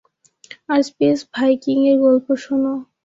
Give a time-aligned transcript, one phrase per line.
[0.69, 2.73] আর space ভাইকিংয়ের গল্প শোনো।